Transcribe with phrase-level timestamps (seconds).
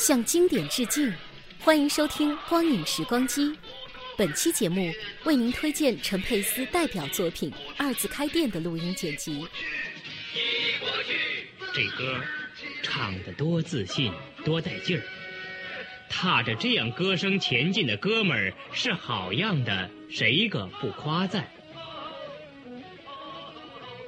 [0.00, 1.12] 向经典致敬，
[1.58, 3.42] 欢迎收听《光影时光机》。
[4.16, 4.90] 本期节目
[5.24, 9.46] 为您推荐陈佩斯代表作品《二字开店》的录音剪辑。
[11.74, 12.18] 这歌
[12.82, 14.10] 唱得多自信，
[14.42, 15.02] 多带劲儿！
[16.08, 21.46] 踏着这样歌声前进的哥们儿是好样的，谁个不夸赞？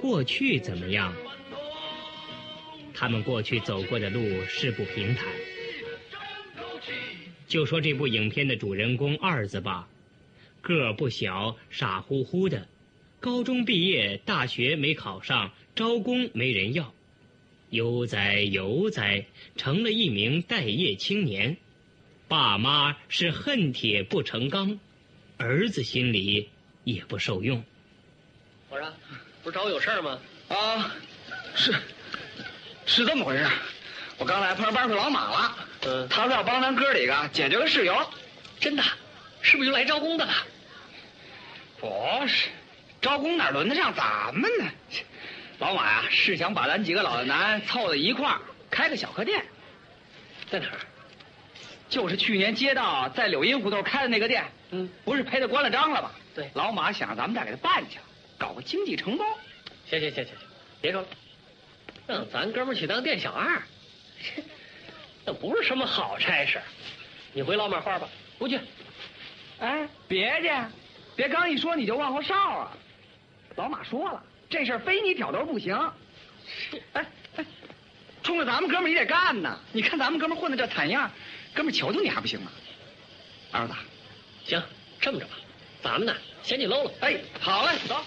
[0.00, 1.14] 过去怎么样？
[2.94, 5.26] 他们过去走过的路是不平坦。
[7.52, 9.86] 就说这部影片的主人公二子吧，
[10.62, 12.66] 个儿不小，傻乎乎的，
[13.20, 16.94] 高中毕业，大学没考上，招工没人要，
[17.68, 21.58] 悠哉悠哉，成了一名待业青年。
[22.26, 24.80] 爸妈是恨铁不成钢，
[25.36, 26.48] 儿子心里
[26.84, 27.62] 也不受用。
[28.70, 28.90] 我说，
[29.42, 30.18] 不是找我有事吗？
[30.48, 30.90] 啊，
[31.54, 31.74] 是，
[32.86, 33.46] 是这么回事。
[34.16, 35.68] 我刚来碰上班上老马了。
[35.84, 37.94] 嗯，他说要帮咱哥几个解决个事由，
[38.60, 38.82] 真的，
[39.40, 40.32] 是不是又来招工的了？
[41.80, 42.48] 不是，
[43.00, 44.66] 招工哪轮得上咱们呢？
[45.58, 48.40] 老马呀，是想把咱几个老的男凑到一块儿
[48.70, 49.44] 开个小客店，
[50.50, 50.78] 在哪儿？
[51.88, 54.44] 就是去年街道在柳荫胡同开的那个店。
[54.70, 56.10] 嗯，不是赔的关了张了吗？
[56.34, 57.98] 对，老马想让咱们再给他办去，
[58.38, 59.24] 搞个经济承包。
[59.90, 60.36] 行行行行行，
[60.80, 61.08] 别说了，
[62.06, 63.60] 让咱哥们去当店小二。
[65.24, 66.60] 那不是什么好差事，
[67.32, 68.58] 你回老马话吧，不去。
[69.60, 70.50] 哎，别去，
[71.14, 72.76] 别刚一说你就往后哨啊！
[73.56, 75.76] 老马说了，这事儿非你挑头不行。
[76.94, 77.06] 哎
[77.36, 77.44] 哎，
[78.22, 79.58] 冲着咱们哥们儿你得干呐！
[79.72, 81.08] 你看咱们哥们儿混的这惨样，
[81.54, 82.50] 哥们儿求求你还不行吗？
[83.52, 83.74] 二子，
[84.44, 84.60] 行，
[85.00, 85.34] 这么着吧，
[85.82, 86.92] 咱们呢先去搂搂。
[87.00, 88.04] 哎，好嘞，走。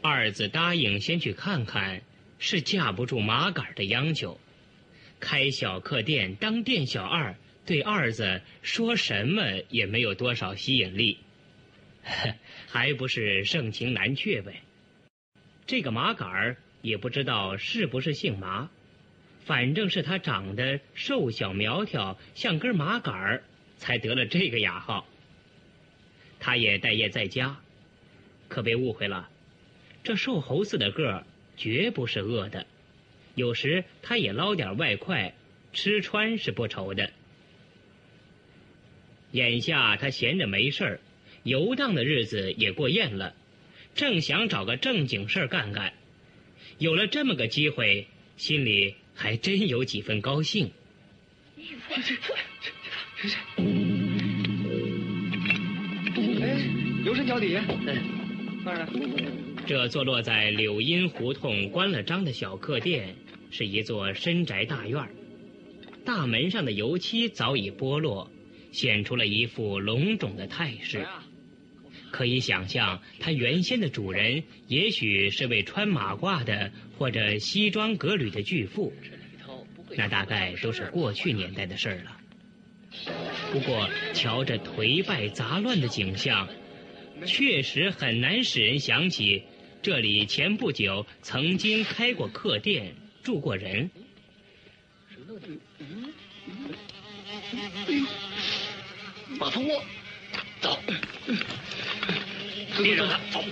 [0.00, 2.00] 二子答应先去看看，
[2.38, 4.40] 是架不住麻杆的央求。
[5.18, 7.34] 开小客店当店小二，
[7.64, 11.18] 对二子说什么也没有多少吸引力，
[12.68, 14.62] 还不是盛情难却呗。
[15.66, 18.70] 这个麻杆儿也不知道是不是姓麻，
[19.44, 23.42] 反正是他长得瘦小苗条，像根麻杆儿，
[23.76, 25.06] 才得了这个雅号。
[26.38, 27.58] 他也待业在家，
[28.48, 29.28] 可别误会了，
[30.04, 31.26] 这瘦猴似的个儿
[31.56, 32.66] 绝不是饿的。
[33.36, 35.34] 有时他也捞点外快，
[35.72, 37.12] 吃穿是不愁的。
[39.32, 41.00] 眼下他闲着没事儿，
[41.42, 43.34] 游荡的日子也过厌了，
[43.94, 45.92] 正想找个正经事儿干干。
[46.78, 48.06] 有了这么个机会，
[48.38, 50.70] 心里还真有几分高兴。
[56.40, 56.58] 哎，
[57.04, 57.62] 留神脚底下。
[59.66, 63.14] 这坐落在柳荫胡同关了张的小客店。
[63.50, 65.08] 是一座深宅大院
[66.04, 68.30] 大门上的油漆早已剥落，
[68.72, 71.06] 显出了一副隆重的态势。
[72.12, 78.92] 可以想象，它原先的主人也许是位穿马褂的或者西装革履的巨富，
[79.96, 82.16] 那大概都是过去年代的事儿了。
[83.52, 86.48] 不过，瞧着颓败杂乱的景象，
[87.26, 89.42] 确实很难使人想起
[89.82, 92.94] 这里前不久曾经开过客店。
[93.26, 93.90] 住过人，
[99.36, 99.82] 马蜂窝，
[100.60, 100.78] 走，
[102.80, 103.42] 别惹他，走，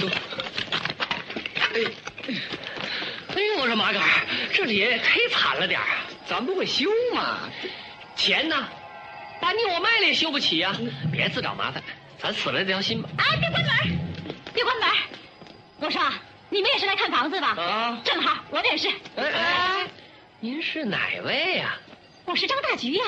[0.00, 0.08] 走。
[1.74, 1.84] 哎，
[3.36, 4.02] 哎呦，我说马杆，
[4.54, 5.78] 这里忒惨了点
[6.26, 7.50] 咱不会修嘛？
[8.16, 8.66] 钱呢？
[9.42, 10.74] 把你我卖了也修不起呀！
[11.12, 11.82] 别自找麻烦，
[12.18, 13.10] 咱死了这条心吧。
[13.18, 13.98] 哎，别关门，
[14.54, 14.88] 别关门，
[15.80, 16.00] 罗少。
[16.50, 18.00] 你们也是来看房子吧啊？
[18.04, 18.88] 正好，我们也是。
[19.16, 19.86] 哎哎，
[20.40, 21.76] 您是哪位呀？
[22.24, 23.04] 我是张大菊呀。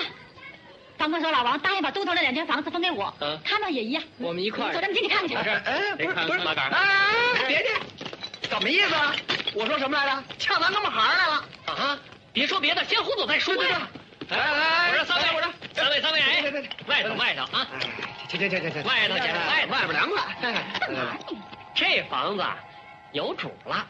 [0.99, 4.03] 房管所老王答应把都头那两间房子分给我，嗯他们也一样。
[4.19, 5.51] 我们一块儿走，咱们进去看看去。
[5.51, 7.07] 哎，不是不是，马杆哎哎
[7.39, 7.69] 哎，别介，
[8.49, 9.15] 怎么意思啊？
[9.55, 10.23] 我说什么来着？
[10.39, 11.45] 呛咱哥们行来了。
[11.67, 11.99] 啊！
[12.33, 13.89] 别说别的，先胡总再说呀。
[14.29, 16.53] 来来来，我说三位，我说三位三位，哎
[16.87, 17.89] 外头外头啊，哎，
[18.29, 20.23] 去去去去去，外头去外外边凉快。
[21.75, 22.43] 这房子
[23.13, 23.87] 有主了，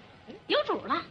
[0.47, 1.03] 有主了。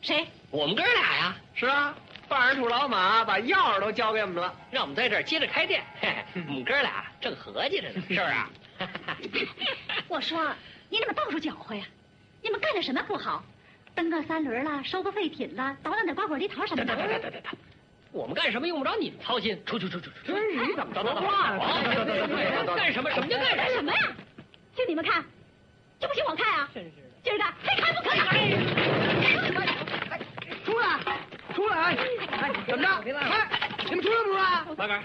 [0.00, 0.26] 谁？
[0.50, 1.94] 我们哥俩呀，是啊，
[2.28, 4.54] 半人土老马把钥匙都交给我们了。
[4.70, 5.82] 让我们在这儿接着开店。
[6.00, 8.50] 嘿嘿，我们哥俩正合计着呢，是不是啊？
[10.08, 10.54] 我说
[10.88, 11.84] 你怎么到处搅和呀？
[12.42, 13.44] 你们干点什么不好？
[13.94, 16.94] 蹬个三轮了，收个废品了，捣捣点瓜果梨桃什么的。
[16.94, 17.52] 等等等等等，
[18.12, 19.60] 我们干什么用不着你们操心？
[19.66, 20.32] 出去出去出去！
[20.32, 21.58] 你怎么说话呢？
[22.76, 23.82] 干什么什么就干干什。
[23.82, 23.98] 么呀？
[24.76, 25.24] 就你们看，
[26.00, 26.68] 就不行我看啊！
[26.74, 26.96] 真是的。
[27.24, 28.08] 今儿个非看不可。
[30.64, 30.86] 出来，
[31.54, 31.96] 出来！
[32.30, 32.88] 哎，怎么着？
[33.18, 33.48] 哎，
[33.88, 34.42] 你们出来不出来？
[34.76, 35.02] 马杆，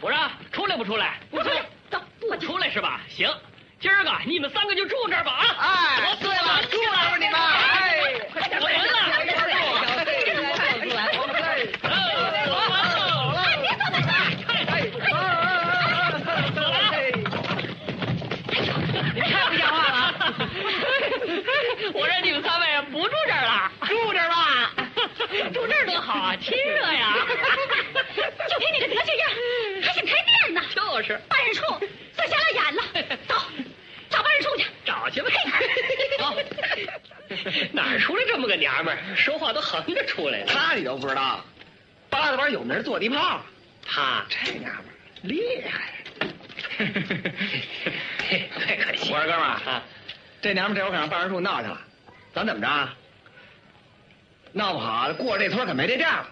[0.00, 0.18] 我说
[0.52, 1.18] 出来不出来？
[1.30, 3.00] 不出来，走，不出来是吧？
[3.08, 3.28] 行，
[3.80, 5.44] 今儿个你们三个就住这儿吧啊！
[5.58, 7.34] 哎，对了，出来吧你们！
[7.38, 8.14] 哎，
[8.60, 8.78] 我人
[19.14, 20.14] 你太不像话了！
[21.94, 24.70] 我说你们三位不住这儿了，住这儿吧，
[25.52, 27.14] 住这儿多好啊，亲热呀！
[28.48, 29.30] 就凭你这德行样，
[29.82, 30.62] 还想开店呢？
[30.74, 31.62] 就是办事处
[32.16, 32.82] 算瞎了眼了。
[33.28, 33.34] 走，
[34.08, 34.64] 找办事处去。
[34.84, 35.28] 找去吧。
[36.18, 36.34] 好，
[37.72, 39.14] 哪儿出来这么个娘们儿？
[39.14, 40.46] 说话都横着出来了。
[40.46, 41.44] 他你都不知道，
[42.08, 43.42] 八大班有名坐地炮，
[43.86, 45.92] 他这娘们儿厉害。
[48.58, 49.12] 太可惜。
[49.12, 49.82] 我说哥们儿啊，
[50.40, 51.78] 这娘们儿这会儿可让办事处闹去了，
[52.32, 52.94] 咱怎么着啊？
[54.52, 56.26] 闹不好过这村可没这店了。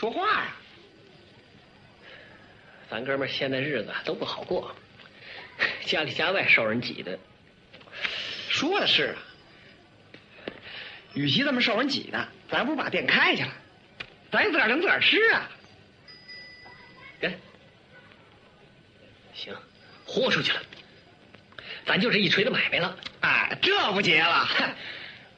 [0.00, 0.56] 说话呀！
[2.88, 4.74] 咱哥们儿现在日子都不好过，
[5.84, 7.18] 家里家外受人挤的。
[8.48, 9.20] 说的是啊，
[11.12, 13.50] 与其这么受人挤呢，咱不如把店开起来，
[14.32, 15.50] 咱自个儿能自个儿吃啊。
[17.20, 17.38] 人，
[19.34, 19.54] 行，
[20.06, 20.62] 豁出去了，
[21.84, 22.96] 咱就这一锤子买卖了。
[23.20, 24.48] 哎，这不结了。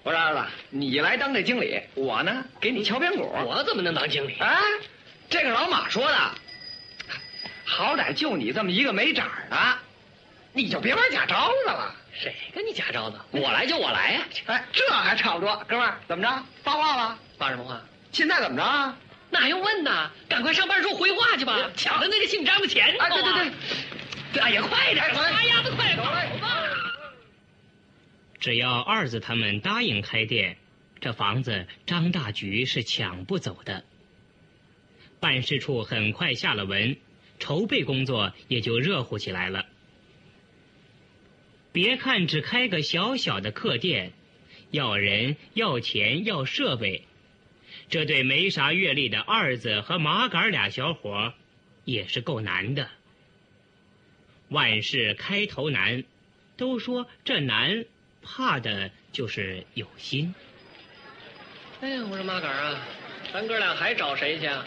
[0.04, 3.22] 我说儿子，你来当这经理，我呢给你敲边鼓。
[3.46, 4.36] 我怎么能当经理？
[4.38, 4.58] 啊，
[5.30, 6.16] 这个老马说的，
[7.64, 9.56] 好歹就你这么一个没长的，
[10.52, 11.94] 你就别玩假招子了。
[12.12, 13.18] 谁跟你假招子？
[13.30, 16.42] 我来就我来呀、哎，这还差不多，哥们儿怎么着？
[16.64, 17.18] 发话了？
[17.38, 17.80] 发什么话？
[18.10, 18.96] 现在怎么着啊？
[19.30, 20.10] 那还用问呢？
[20.28, 22.94] 赶快上班说回话去吧，抢了那个姓张的钱。
[22.98, 23.52] 哎，对对对，
[24.32, 26.61] 对，哎呀，快点，快撒丫子，快走吧！
[28.42, 30.56] 只要二子他们答应开店，
[30.98, 33.84] 这房子张大菊是抢不走的。
[35.20, 36.96] 办事处很快下了文，
[37.38, 39.66] 筹备工作也就热乎起来了。
[41.70, 44.12] 别看只开个小小的客店，
[44.72, 47.04] 要人、要钱、要设备，
[47.90, 51.32] 这对没啥阅历的二子和麻杆俩小伙
[51.84, 52.90] 也是够难的。
[54.48, 56.02] 万事开头难，
[56.56, 57.84] 都说这难
[58.22, 60.34] 怕的就是有心。
[61.80, 62.78] 哎呀，我说马杆啊，
[63.32, 64.64] 咱哥俩还找谁去啊？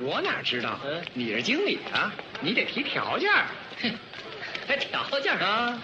[0.00, 0.78] 我哪知道？
[0.84, 3.46] 嗯你是经理啊，你得提条件儿
[4.66, 5.46] 还条件啊？
[5.46, 5.82] 啊。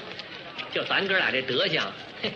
[0.73, 1.82] 就咱哥俩这德行，
[2.23, 2.30] 嘿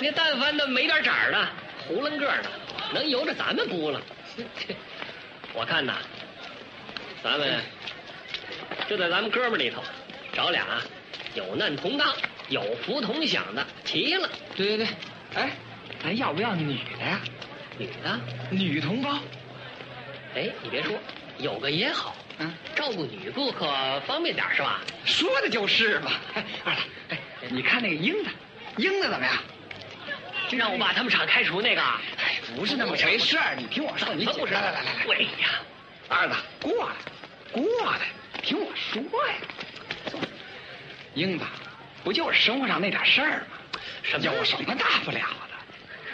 [0.00, 1.48] 那但凡那没点色儿的、
[1.88, 2.50] 囫囵个儿的，
[2.92, 4.02] 能由着咱们估了？
[5.52, 5.98] 我看呐，
[7.22, 7.60] 咱们
[8.88, 9.80] 就在咱们哥们儿里头
[10.32, 10.66] 找俩
[11.36, 12.12] 有难同当、
[12.48, 14.28] 有福同享的，齐了。
[14.54, 14.86] 对对对，
[15.34, 15.50] 哎，
[16.02, 17.20] 咱要不要女的呀？
[17.78, 18.20] 女的，
[18.50, 19.18] 女同胞。
[20.34, 20.96] 哎，你别说，
[21.38, 23.66] 有个也好，嗯，照顾女顾客
[24.06, 24.80] 方便点是吧？
[25.04, 26.12] 说的就是嘛。
[26.34, 28.30] 哎，二子，哎，你看那个英子，
[28.76, 29.34] 英子怎么样？
[30.50, 32.00] 让我把他们厂开除那个啊？
[32.18, 34.24] 哎，不是那么回事儿，你听我说，你？
[34.24, 35.60] 来来来来来，对呀，
[36.08, 36.94] 二子过来，
[37.50, 38.00] 过来，
[38.42, 39.34] 听我说呀。
[41.14, 41.44] 英子，
[42.04, 43.80] 不就是生活上那点事儿吗？
[44.02, 45.54] 什么有什么大不了的？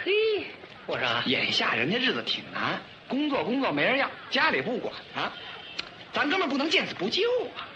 [0.05, 0.45] 嘿，
[0.85, 5.31] 我说眼下人家日子挺难，工作工作没人要，家里不管啊，
[6.13, 7.23] 咱哥们儿不能见死不救
[7.55, 7.67] 啊！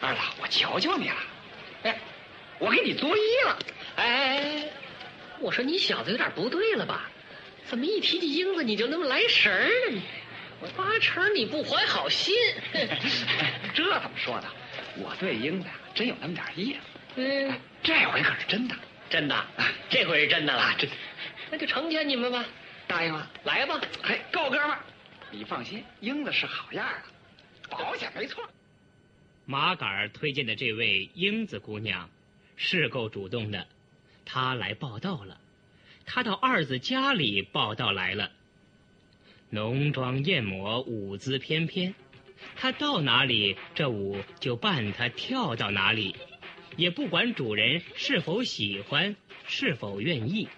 [0.00, 1.16] 二老，我求求你了，
[1.82, 1.98] 哎，
[2.58, 3.58] 我给你作揖了。
[3.96, 4.64] 哎哎哎，
[5.40, 7.10] 我说你小子有点不对了吧？
[7.66, 9.96] 怎么一提起英子你就那么来神儿呢？
[9.96, 10.02] 你，
[10.60, 12.34] 我八成你不怀好心。
[13.74, 14.46] 这怎么说的？
[14.96, 16.80] 我对英子呀，真有那么点意思。
[17.22, 18.74] 嗯，这回可是真的，
[19.10, 19.46] 真的，
[19.90, 20.88] 这回是真的了啊，真
[21.50, 22.42] 那就成全你们吧，
[22.86, 23.30] 答应了。
[23.44, 23.78] 来吧。
[24.02, 24.80] 嘿，够哥们儿，
[25.30, 28.48] 你放心，英子是好样的，保险没错。
[29.44, 32.08] 马杆儿推荐的这位英子姑娘，
[32.56, 33.66] 是够主动的。
[34.24, 35.38] 她来报道了，
[36.06, 38.30] 她到二子家里报道来了。
[39.50, 41.94] 浓妆艳抹，舞姿翩翩，
[42.56, 46.16] 她到哪里，这舞就伴她跳到哪里，
[46.80, 49.14] 也不管主人是否喜欢，
[49.46, 50.48] 是否愿意。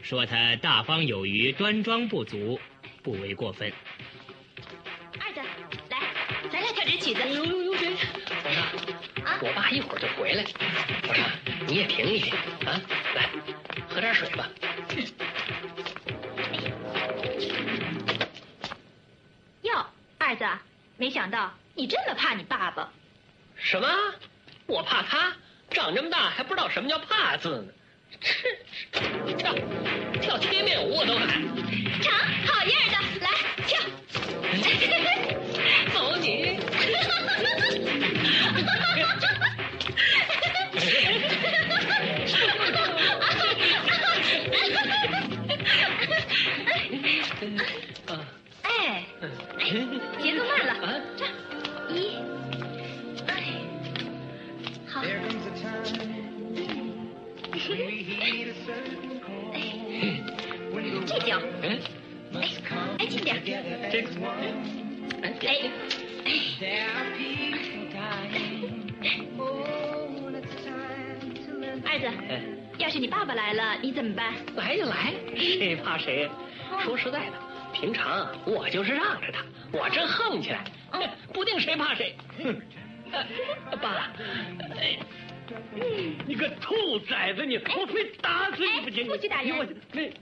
[0.00, 2.58] 说他大方有余，端庄不足，
[3.02, 3.70] 不为过分。
[5.20, 5.40] 二子，
[5.90, 6.00] 来，
[6.50, 7.20] 咱俩跳支曲子。
[7.28, 7.94] 呦呦呦，谁？
[8.42, 8.62] 皇上，
[9.22, 10.42] 啊我爸一会儿就回来。
[11.06, 11.30] 皇上，
[11.66, 12.32] 你也停一停
[12.64, 12.80] 啊，
[13.14, 13.28] 来，
[13.90, 14.48] 喝点水吧。
[19.60, 19.86] 哟，
[20.16, 20.46] 二子，
[20.96, 22.90] 没想到你这么怕你爸爸。
[23.62, 23.88] 什么？
[24.66, 25.32] 我怕他？
[25.70, 27.72] 长这么大还不知道什么叫怕字呢？
[29.26, 29.54] 这跳
[30.20, 31.28] 跳贴面舞我都敢。
[32.02, 32.12] 成，
[32.46, 33.28] 好样的，来
[33.66, 33.80] 跳。
[86.26, 87.56] 你个兔崽子你！
[87.58, 89.04] 我非打死你不行！
[89.04, 90.14] 哎不许打人你我你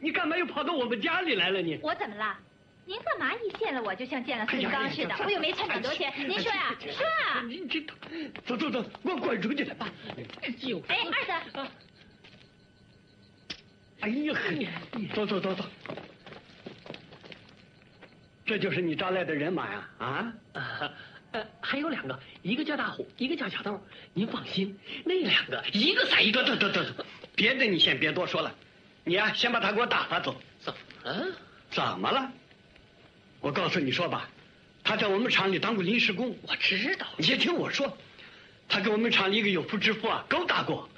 [0.00, 1.78] 你干嘛又跑到我们家里来了你？
[1.82, 2.38] 我怎么了？
[2.84, 5.14] 您干嘛一见了我就像见了孙刚似的？
[5.22, 6.74] 我又没欠你多少钱，您说呀？
[6.80, 7.42] 说啊！
[7.46, 7.80] 你这
[8.46, 9.64] 走走走，给我滚出去！
[10.88, 11.70] 哎，二子，
[14.00, 14.34] 哎呀，
[15.12, 15.64] 走走走走，
[18.46, 19.90] 这就是你招来的人马呀？
[19.98, 20.32] 啊？
[20.54, 20.90] 啊，
[21.32, 23.80] 呃，还有两个，一个叫大虎，一个叫小豆。
[24.14, 26.42] 您放心，那两个一个赛一个。
[26.42, 28.54] 得得得得，别的你先别多说了，
[29.04, 30.40] 你呀、先把他给我打发走。
[30.60, 31.26] 怎么了？
[31.70, 32.32] 怎么了？
[33.40, 34.28] 我告诉你说吧，
[34.82, 37.06] 他在我们厂里当过临时工，我知道。
[37.18, 37.96] 你先听我说，
[38.68, 40.88] 他跟我们厂里一个有夫之妇啊勾搭过，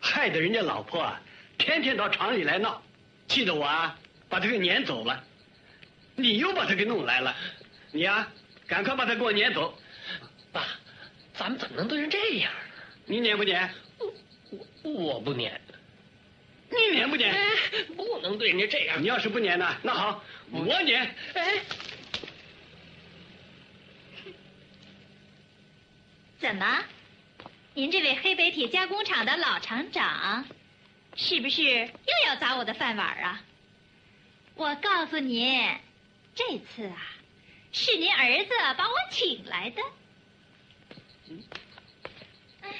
[0.00, 1.20] 害得人家老婆啊
[1.58, 2.82] 天天到厂里来闹，
[3.28, 3.96] 气得我啊
[4.28, 5.22] 把他给撵走了。
[6.16, 7.34] 你又把他给弄来了，
[7.92, 8.28] 你呀、
[8.70, 9.76] 赶快把他给我撵走。
[10.52, 10.64] 爸，
[11.34, 12.60] 咱们怎么能对成这样呢？
[13.06, 13.68] 你撵不撵？
[13.98, 15.60] 我我不撵，
[16.70, 17.34] 你撵不撵？
[17.34, 17.48] 哎，
[17.96, 19.02] 不能对人家这样。
[19.02, 20.22] 你要是不撵呢，那好，
[20.52, 21.14] 我撵。
[21.34, 21.60] 哎，
[26.38, 26.84] 怎么？
[27.74, 30.44] 您这位黑北铁加工厂的老厂长，
[31.16, 33.42] 是不是又要砸我的饭碗啊？
[34.54, 35.68] 我告诉您，
[36.36, 37.02] 这次啊，
[37.72, 39.82] 是您儿子把我请来的。
[42.62, 42.70] 唉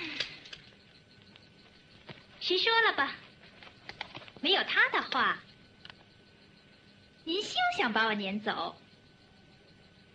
[2.40, 3.14] 实说了吧，
[4.40, 5.38] 没有他的话，
[7.24, 8.76] 您休想把我撵走。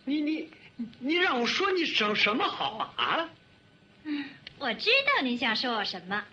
[0.04, 0.50] 你你
[0.98, 2.92] 你让我说你什什么好啊？
[2.96, 3.30] 啊？
[4.04, 4.28] 嗯，
[4.58, 6.24] 我知道您想说我什么。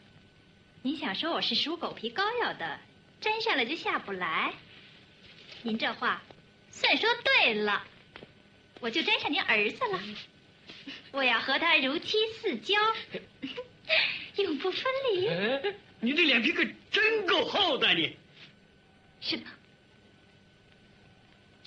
[0.81, 2.79] 您想说我是属狗皮膏药的，
[3.21, 4.53] 沾上了就下不来。
[5.61, 6.21] 您这话
[6.71, 7.87] 算说对了，
[8.83, 9.99] 我就沾上您儿子了。
[11.13, 12.75] 我要和他如漆似胶，
[14.43, 15.27] 永不分离。
[15.29, 18.17] 哎你这脸皮可真够厚的，你
[19.21, 19.45] 是的，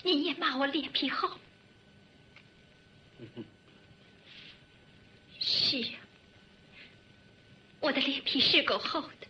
[0.02, 1.38] 你也骂我脸皮厚。
[5.40, 5.96] 是啊，
[7.80, 9.26] 我的脸皮是够厚的。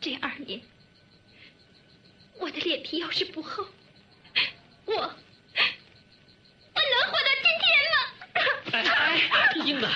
[0.00, 0.62] 这二年，
[2.38, 3.66] 我的脸皮要是不厚，
[4.86, 5.12] 我我能
[7.06, 7.98] 活到今天吗？
[8.82, 9.20] 哎，
[9.64, 9.86] 英子，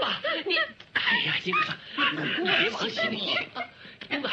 [0.00, 0.56] 爸，你，
[0.92, 1.72] 哎呀，英子，
[2.42, 3.64] 你别往心里去啊，
[4.10, 4.28] 英子，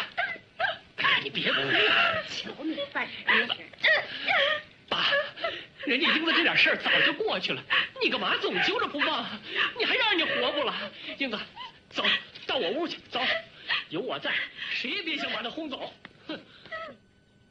[1.24, 3.54] 你别哭了，瞧你烦英子，
[4.89, 5.08] 爸，
[5.86, 7.63] 人家英子这点事儿早就过去了，
[8.04, 9.25] 你干嘛总揪着不放？
[9.77, 10.74] 你还让人家活不了？
[11.18, 11.39] 英子，
[11.89, 12.04] 走
[12.46, 13.22] 到我屋去，走，
[13.89, 14.34] 有我在，
[14.72, 15.94] 谁也别想把他轰走。
[16.27, 16.38] 哼，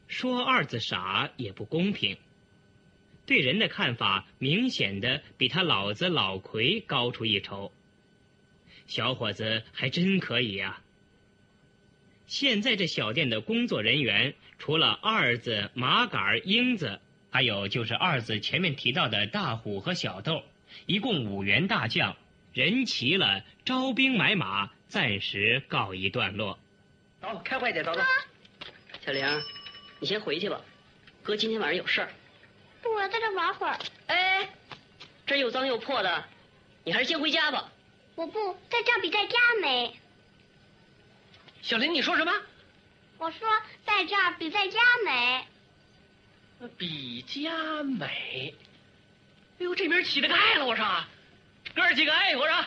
[0.09, 2.19] 说二子傻也不公平，
[3.27, 7.73] 对人的看法明显的比他老子老奎高出一筹。
[8.87, 10.81] 小伙子还真可以啊！
[12.29, 20.43] 现在这小店的工作人员，除了二子、麻杆、英子，还有就是二子前面提到的大虎和小豆，
[20.87, 22.17] 一共五员大将，
[22.53, 26.59] 人齐了，招兵买马，暂时告一段落。
[27.21, 28.01] 走，开会去，走走。
[29.05, 29.25] 小玲，
[30.01, 30.61] 你先回去吧，
[31.23, 32.11] 哥今天晚上有事儿。
[33.07, 33.79] 我在这玩会儿。
[34.09, 34.49] 哎，
[35.25, 36.25] 这又脏又破的，
[36.83, 37.71] 你还是先回家吧。
[38.17, 39.95] 我不在这儿比在家美。
[41.63, 42.33] 小林，你说什么？
[43.19, 43.49] 我说
[43.85, 45.47] 在这儿比在家美。
[46.77, 48.53] 比家美。
[49.61, 50.67] 哎呦，这名起的盖了！
[50.67, 50.85] 我说，
[51.77, 52.65] 哥儿几个，哎，我说，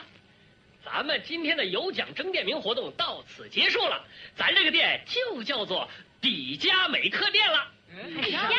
[0.85, 5.89] 咱们今天的有奖争店名活动到此结束了，咱这个店就叫做
[6.21, 7.73] 比家美客店了。
[8.21, 8.55] 比家美，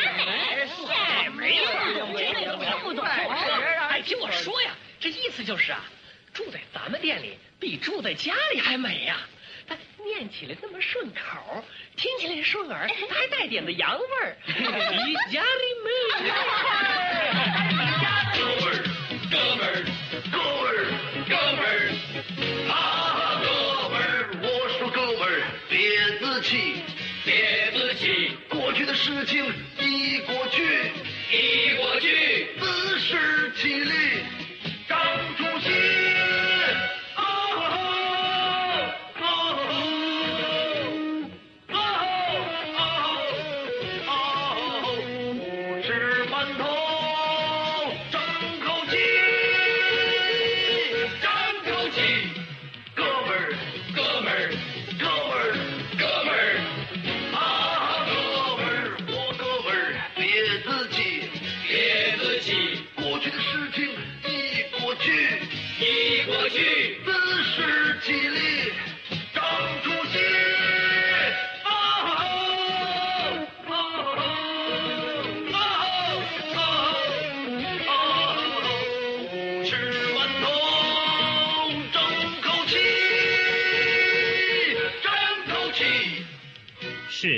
[0.89, 1.71] 哎，没错，
[2.17, 3.03] 这个不懂。
[3.05, 5.83] 哎，听我说呀，这意思就是啊，
[6.33, 9.17] 住在咱们店里比住在家里还美呀。
[9.67, 11.63] 它念起来那么顺口，
[11.95, 14.35] 听起来顺耳，它还带点子洋味儿。
[14.45, 14.53] 比
[15.31, 15.89] 家里美。
[18.37, 18.75] 哥们儿，
[19.31, 19.85] 哥们儿，
[20.29, 20.75] 哥们儿，
[21.29, 21.71] 哥们儿，
[22.69, 22.73] 啊，
[23.41, 23.47] 哥
[23.89, 24.03] 们儿，
[24.41, 24.45] 我
[24.77, 25.31] 说哥们儿，
[25.69, 25.77] 别
[26.19, 26.83] 自欺，
[27.23, 27.29] 别，
[28.81, 29.45] 去的事情
[29.79, 30.63] 已过去，
[31.31, 32.47] 已过去，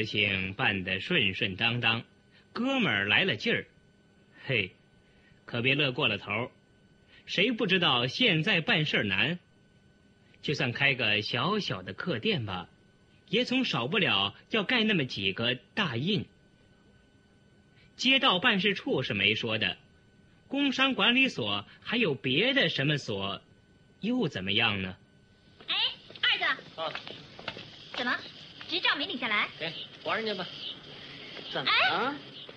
[0.03, 2.03] 事情办得顺顺当当，
[2.51, 3.65] 哥们儿来了劲儿，
[4.45, 4.71] 嘿，
[5.45, 6.51] 可别乐过了头。
[7.25, 9.39] 谁不知道现在办事难？
[10.41, 12.67] 就算开个小小的客店吧，
[13.29, 16.25] 也总少不了要盖那么几个大印。
[17.95, 19.77] 街道办事处是没说的，
[20.49, 23.41] 工商管理所还有别的什么所，
[24.01, 24.97] 又怎么样呢？
[25.69, 25.75] 哎，
[26.21, 26.43] 二子，
[26.81, 26.93] 啊，
[27.95, 28.19] 怎么，
[28.73, 29.47] 执照没领下来？
[29.59, 29.71] 给
[30.03, 30.43] 还人家吧。
[31.51, 32.15] 怎么哎了？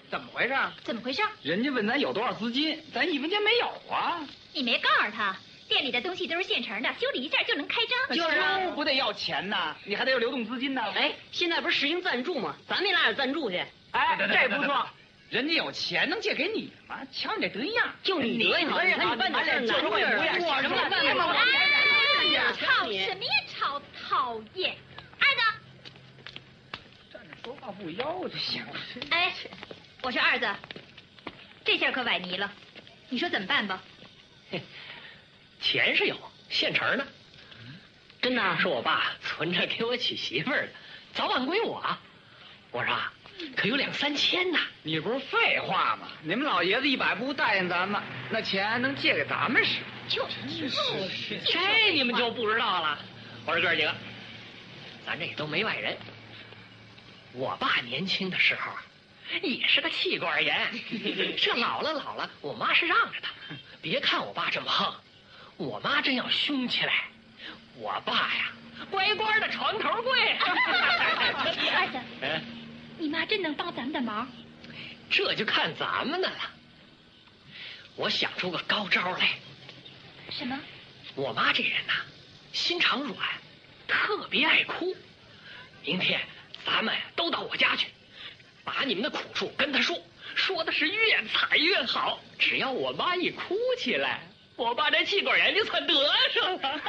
[0.08, 0.54] 怎么回事？
[0.82, 1.20] 怎么回事？
[1.42, 4.26] 人家问咱有多少资金，咱一分钱没有啊。
[4.54, 5.36] 你没告诉他，
[5.68, 8.16] 店里的东西都是现成的，修理一下就能开张。
[8.16, 10.80] 就是啊，不得要钱呐，你还得有流动资金呢。
[10.94, 12.56] 哎，现在不是实行赞助吗？
[12.66, 13.62] 咱们也拿点赞助去。
[13.90, 14.88] 哎，这不错，
[15.28, 16.96] 人家有钱能借给你吗？
[17.12, 21.36] 瞧你这德样，就你德行好，你你看你办点事儿就是会模样，我什么办办法？
[22.20, 24.74] 哎呀，吵什么呀吵，讨厌！
[27.46, 28.72] 说话不腰就行了。
[29.10, 29.32] 哎，
[30.02, 30.52] 我说二子，
[31.64, 32.52] 这下可崴泥了，
[33.08, 33.80] 你说怎么办吧？
[34.50, 34.60] 嘿
[35.60, 36.16] 钱是有，
[36.48, 37.06] 现成的。
[38.20, 40.72] 真的啊是我爸存着给我娶媳妇儿的，
[41.14, 41.80] 早晚归我。
[42.72, 43.12] 我说啊，
[43.54, 44.58] 可有两三千呢。
[44.82, 46.08] 你不是废话吗？
[46.22, 49.82] 你们老爷子一百不答应咱们，那钱能借给咱们使？
[50.08, 50.68] 就是就
[51.08, 52.98] 是，这你们就不知道了。
[53.44, 53.94] 我说哥儿几个，
[55.06, 55.96] 咱这也都没外人。
[57.36, 58.82] 我爸年轻的时候啊，
[59.42, 60.70] 也是个气管炎。
[61.36, 63.30] 这老了老了，我妈是让着他。
[63.82, 64.94] 别看我爸这么横，
[65.58, 67.04] 我妈真要凶起来，
[67.76, 68.52] 我爸呀，
[68.90, 70.38] 乖乖的床头柜。
[70.38, 72.40] 二子，哎，
[72.98, 74.26] 你妈真能帮咱们的忙。
[75.10, 76.50] 这就看咱们的了。
[77.96, 79.38] 我想出个高招来。
[80.30, 80.58] 什么？
[81.14, 81.92] 我妈这人呐，
[82.52, 83.16] 心肠软，
[83.86, 84.96] 特别爱哭。
[85.84, 86.20] 明天
[86.66, 87.86] 咱们都到我家去，
[88.64, 89.96] 把你们的苦处跟他说，
[90.34, 92.20] 说的是越惨越好。
[92.38, 94.22] 只要我妈一哭起来，
[94.56, 95.94] 我爸这气管炎就算得
[96.34, 96.82] 上了。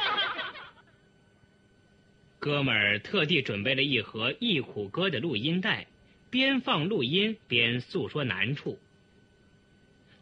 [2.40, 5.86] 哥们儿特地准备了一盒忆苦歌的录音带，
[6.28, 8.78] 边放录音边诉说难处。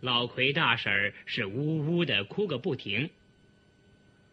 [0.01, 3.11] 老奎大婶儿是呜呜的哭个不停。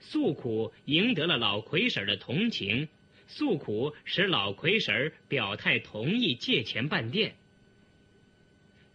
[0.02, 2.90] 诉苦赢得了老奎婶儿的同情，
[3.28, 7.36] 诉苦使老魁婶儿表态同意借钱办店。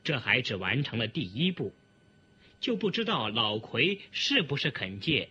[0.05, 1.75] 这还只完成了第一步，
[2.61, 5.29] 就不知道老魁是不是肯借，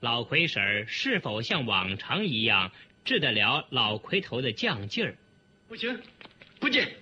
[0.00, 2.70] 老魁婶儿是否像往常一样
[3.04, 5.16] 治得了老魁头的犟劲儿。
[5.68, 6.02] 不行，
[6.58, 6.96] 不借，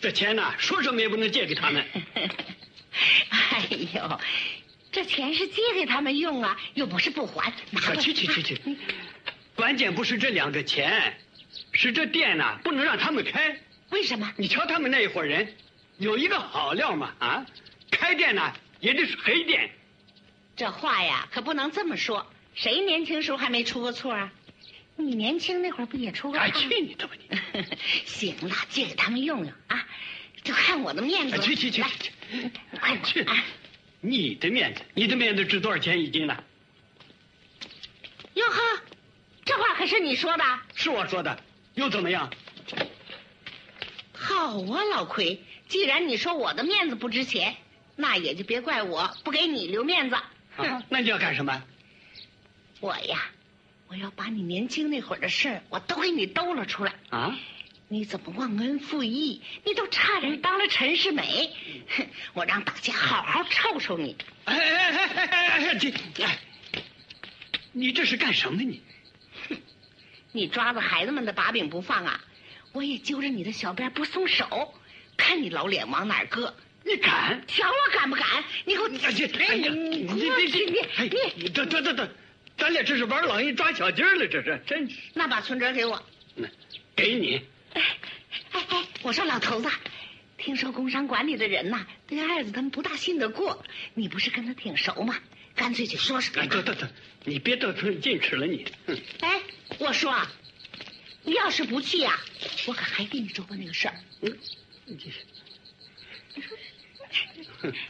[0.00, 1.84] 这钱呐，说什么也不能借给他们。
[3.30, 4.20] 哎呦，
[4.92, 7.52] 这钱是借给他们用啊，又不是不还。
[7.70, 8.60] 拿可吧去去去去，
[9.60, 11.14] 关键不是这两个钱，
[11.72, 13.54] 是这店呐，不能让他们开。
[13.90, 14.32] 为什么？
[14.38, 15.54] 你瞧他们那一伙人，
[15.98, 17.46] 有一个好料嘛啊，
[17.90, 19.70] 开店呐也得是黑店。
[20.56, 22.26] 这话呀，可不能这么说。
[22.54, 24.32] 谁年轻时候还没出过错啊？
[24.96, 26.42] 你年轻那会儿不也出过错？
[26.42, 27.36] 哎，去你的吧你！
[28.06, 29.86] 行了，借给他们用用啊，
[30.42, 32.10] 就看我的面子去去去来去，
[32.80, 33.44] 快去啊！
[34.00, 36.42] 你的面子，你的面子值多少钱一斤呢？
[38.34, 38.60] 哟呵，
[39.50, 40.44] 这话可是你说的。
[40.76, 41.42] 是我说的，
[41.74, 42.32] 又怎么样？
[44.12, 47.56] 好啊，老奎，既然你说我的面子不值钱，
[47.96, 50.14] 那也就别怪我不给你留面子。
[50.14, 51.64] 啊，那你要干什么？
[52.78, 53.26] 我呀，
[53.88, 56.94] 我要把你年轻那会儿的事儿，我都给你兜了出来。
[57.08, 57.36] 啊？
[57.88, 59.42] 你怎么忘恩负义？
[59.64, 61.50] 你都差点当了陈世美，
[61.96, 62.06] 哼！
[62.34, 64.16] 我让大家好好臭臭你。
[64.44, 65.74] 哎哎哎哎哎哎！
[65.74, 65.90] 这
[66.22, 66.38] 哎，
[67.72, 68.80] 你这是干什么呢你？
[70.32, 72.20] 你抓着孩子们的把柄不放啊，
[72.72, 74.74] 我也揪着你的小辫不松手，
[75.16, 76.54] 看你老脸往哪儿搁。
[76.82, 77.42] 你敢？
[77.46, 78.26] 瞧我敢不敢？
[78.64, 79.10] 你给我哎
[79.56, 82.10] 呀，你过别去你哎你你得得得得，
[82.56, 84.96] 咱俩这是玩老鹰抓小鸡儿了，这是真是。
[85.12, 86.02] 那把存折给我。
[86.36, 86.48] 那
[86.96, 87.42] 给你，
[87.74, 87.82] 哎
[88.52, 89.68] 哎哎，我说老头子，
[90.38, 93.62] 听说工商管理的人呐，对二子他们不大信得过，
[93.92, 95.18] 你不是跟他挺熟吗？
[95.60, 96.40] 干脆就说说。
[96.40, 96.90] 哎，得得得，
[97.24, 98.64] 你别得寸进尺了你。
[98.86, 99.42] 哼哎，
[99.76, 100.26] 我说啊，
[101.22, 102.18] 你要是不去呀、
[102.66, 103.94] 我可还跟你琢磨那个事儿。
[104.22, 104.38] 嗯，
[104.86, 105.18] 你这是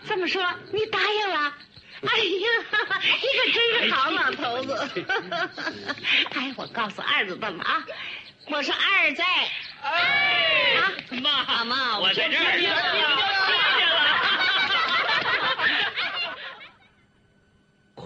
[0.09, 1.54] 这么说，你答应了？
[2.02, 2.48] 哎呀，
[3.22, 5.04] 你可真是好老头子！
[6.35, 7.87] 哎，我告诉二子他们啊，
[8.46, 9.24] 我说二在。
[9.83, 13.20] 哎啊，妈妈我在这儿听见了听见了。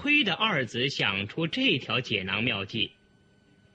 [0.05, 2.93] 亏得二子想出这条解囊妙计，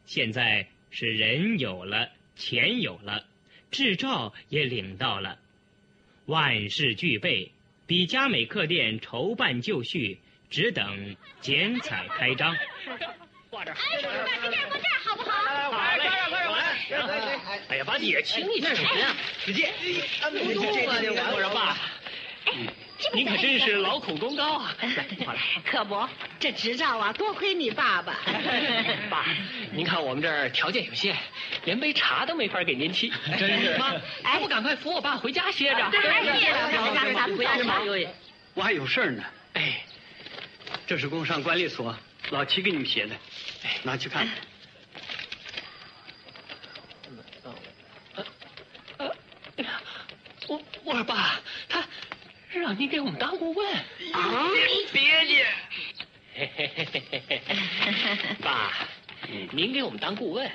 [0.06, 3.26] 现在是人有了，钱有了，
[3.72, 5.40] 制照也领到了，
[6.28, 7.52] 万事俱备，
[7.88, 10.20] 比佳美客店筹办就绪，
[10.52, 12.56] 只等剪彩开张。
[13.50, 13.78] 挂这儿。
[13.80, 15.32] 哎，把这件过这儿好不好？
[15.72, 16.04] 好嘞，
[17.70, 19.16] 哎呀，把你也清一点什么呀？
[19.40, 19.66] 使劲！
[20.30, 20.38] 不
[21.04, 21.76] 用啊，我说爸，
[23.14, 24.76] 您可真是劳苦功高啊！
[24.82, 25.40] 来，好了。
[25.66, 26.08] 可不，
[26.40, 28.18] 这执照啊，多亏你爸爸。
[29.10, 29.26] 爸，
[29.72, 31.16] 您看我们这儿条件有限，
[31.64, 33.78] 连杯茶都没法给您沏，真是。
[33.78, 35.86] 妈，还不赶快扶我爸回家歇着？
[35.86, 37.82] 哎谢了让咱们不要吵
[38.54, 39.24] 我还有事儿呢。
[39.54, 39.82] 哎，
[40.86, 41.96] 这是工商管理所
[42.32, 43.16] 老齐给你们写的，
[43.64, 44.36] 哎，拿去看看。
[50.48, 51.40] 我我说爸，
[52.70, 53.74] 他让您给我们当顾问。
[54.14, 54.48] 啊，
[54.94, 55.44] 别介。
[56.36, 57.42] 嘿嘿嘿嘿嘿嘿
[58.44, 58.72] 爸，
[59.52, 60.48] 您给我们当顾问，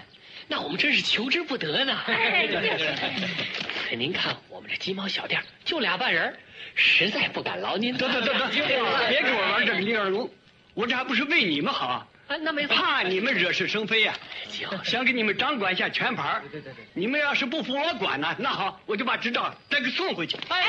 [0.47, 1.99] 那我们真是求之不得呢。
[2.07, 6.39] 可 您看我们这鸡毛小店就俩半人，
[6.77, 7.97] 实在不敢劳您。
[7.97, 10.31] 得得得得，别给我玩这个李二龙，
[10.75, 12.77] 我这还不是为你们好，啊，那没错。
[12.77, 20.37] 怕你们惹是生非呀、就是想给你们掌管一下全盘对对对，你们要是不服我管呢，那好，我就把执照再给送回去。
[20.49, 20.63] 哎，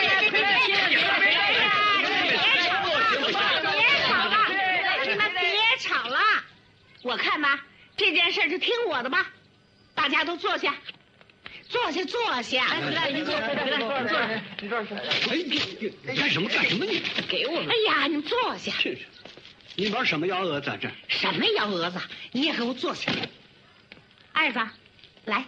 [0.00, 0.46] 别别别别
[0.88, 0.98] 别
[2.30, 3.00] 别吵了，
[3.72, 4.34] 别吵了，
[5.04, 5.42] 你们别
[5.78, 6.18] 吵了。
[7.02, 7.64] 我看吧，
[7.96, 9.26] 这件事就听我的吧，
[9.94, 10.74] 大家都坐下，
[11.68, 12.66] 坐下坐下。
[12.90, 14.18] 来，你坐，来坐坐。
[14.18, 14.42] 哎，
[15.30, 17.02] 你你干什么干什么你？
[17.28, 17.68] 给我们。
[17.68, 18.72] 哎呀，你坐下。
[18.82, 19.06] 真是，
[19.76, 20.90] 你玩什么幺蛾子啊这？
[21.08, 22.00] 什么幺蛾子？
[22.32, 23.10] 你也给我坐下。
[24.32, 24.60] 二子，
[25.24, 25.44] 来，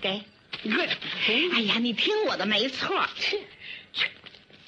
[0.00, 0.22] 给。
[0.62, 0.88] 你看，
[1.28, 3.06] 哎呀，你听我的没错。
[3.16, 3.38] 去
[3.92, 4.08] 去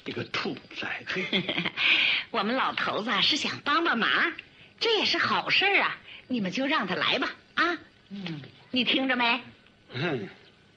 [0.05, 1.21] 你个兔崽子！
[2.31, 4.33] 我们老头子啊是想帮帮忙，
[4.79, 5.97] 这也是好事儿啊。
[6.27, 7.77] 你们就让他来吧，啊。
[8.09, 8.41] 嗯。
[8.69, 9.41] 你听着没？
[9.93, 10.29] 嗯，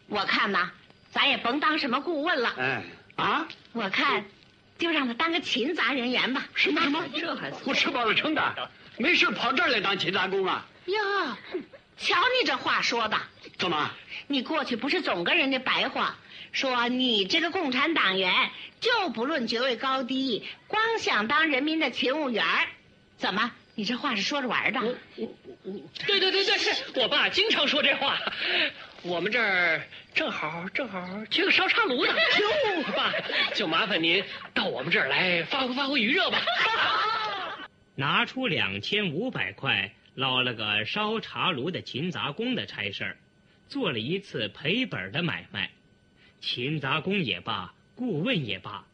[0.08, 0.70] 我看呐，
[1.12, 2.52] 咱也甭当什么顾问了。
[2.56, 2.82] 哎
[3.16, 4.24] 啊，我看，
[4.78, 6.46] 就让他当个勤杂人员吧。
[6.54, 7.04] 什么什么？
[7.14, 10.66] 这还我吃饱了撑的，没事跑这儿来当勤杂工啊？
[10.86, 10.96] 哟，
[11.96, 13.16] 瞧你这话说的，
[13.58, 13.90] 怎么？
[14.26, 16.16] 你过去不是总跟人家白话，
[16.52, 22.66] 说你这个共产党员就不论爵位高低，光想当人民的勤务员儿
[23.16, 23.52] 怎么？
[23.76, 24.80] 你这话是说着玩的？
[26.06, 28.16] 对对对对，是我爸经常说这话。
[29.06, 29.82] 我们这儿
[30.14, 33.12] 正好正好缺个烧茶炉的，就 爸
[33.54, 36.40] 就麻烦您到我们这儿来发挥发挥余热吧。
[37.96, 43.16] 拿出两千五百块，捞了个烧茶炉的勤杂工的差事儿，
[43.68, 45.70] 做了一次赔本的买卖。
[46.40, 48.86] 勤杂工也罢，顾问也罢，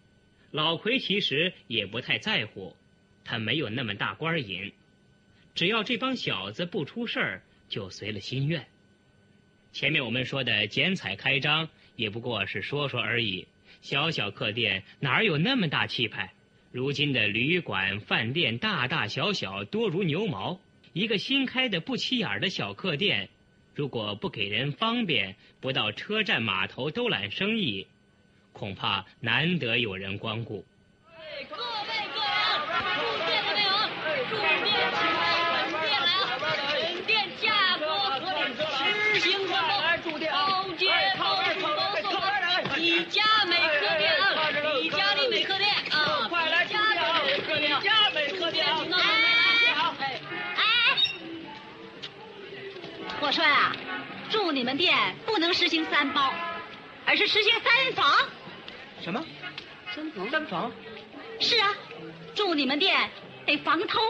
[0.51, 2.77] 老奎其实也不太在乎，
[3.25, 4.73] 他没有那么大官瘾，
[5.55, 8.67] 只要这帮小子不出事儿，就随了心愿。
[9.73, 13.47] 前面我们说的剪彩开张，也不过是说说而已。
[13.83, 16.33] 小小客店哪有那么大气派？
[16.73, 20.61] 如今的旅馆、饭店，大大小小，多如牛毛。
[20.93, 23.29] 一个新开的不起眼的小客店，
[23.75, 27.87] 如果不给人方便，不到车站码头兜揽生意，
[28.53, 30.65] 恐怕难得有人光顾。
[53.31, 53.71] 我说啊、
[54.29, 54.93] 住你们店
[55.25, 56.35] 不能实行三包，
[57.07, 58.13] 而是实行三房。
[59.01, 59.25] 什么？
[59.95, 60.29] 三房？
[60.33, 60.73] 三房？
[61.39, 61.73] 是啊，
[62.35, 63.09] 住你们店
[63.47, 64.01] 得防偷、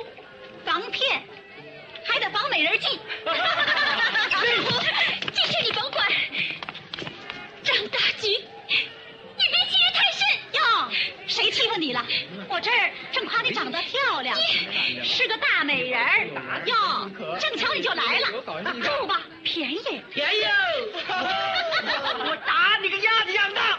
[0.64, 1.22] 防骗，
[2.06, 2.88] 还得防美人计。
[5.34, 6.06] 这事你甭管。
[7.62, 8.40] 张大菊，你别欺人太甚。
[8.40, 8.49] 哟，
[11.40, 12.04] 谁欺负你了？
[12.48, 14.36] 我这儿正夸你长得漂亮，
[15.02, 16.28] 是个大美人儿。
[16.66, 18.26] 哟，正巧你就来了，
[18.82, 20.02] 住吧，便宜。
[20.12, 20.52] 便宜哦！
[22.28, 23.78] 我打你个鸭子样大！